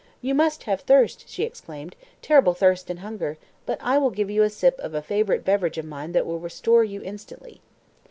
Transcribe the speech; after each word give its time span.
"You 0.19 0.33
must 0.33 0.63
have 0.63 0.81
thirst!" 0.81 1.29
she 1.29 1.43
exclaimed, 1.43 1.95
"terrible 2.23 2.55
thirst 2.55 2.89
and 2.89 3.01
hunger; 3.01 3.37
but 3.67 3.77
I 3.83 3.99
will 3.99 4.09
give 4.09 4.31
you 4.31 4.41
a 4.41 4.49
sip 4.49 4.79
of 4.79 4.95
a 4.95 5.01
favourite 5.03 5.45
beverage 5.45 5.77
of 5.77 5.85
mine 5.85 6.11
that 6.13 6.25
will 6.25 6.39
restore 6.39 6.83
you 6.83 7.03
instantly." 7.03 7.61